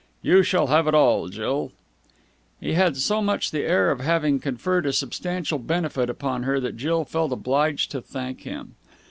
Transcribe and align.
"You 0.23 0.41
shall 0.41 0.65
have 0.65 0.87
it 0.87 0.95
all, 0.95 1.29
Jill." 1.29 1.71
He 2.59 2.73
had 2.73 2.97
so 2.97 3.21
much 3.21 3.51
the 3.51 3.61
air 3.61 3.91
of 3.91 3.99
having 3.99 4.39
conferred 4.39 4.87
a 4.87 4.93
substantial 4.93 5.59
benefit 5.59 6.09
upon 6.09 6.41
her 6.41 6.59
that 6.59 6.75
Jill 6.75 7.05
felt 7.05 7.31
obliged 7.31 7.91
to 7.91 8.01
thank 8.01 8.41
him. 8.41 8.73